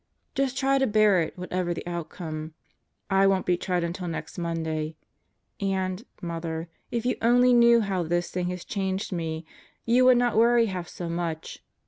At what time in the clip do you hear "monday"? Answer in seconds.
4.39-4.95